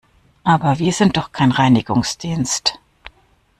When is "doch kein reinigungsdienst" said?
1.15-2.79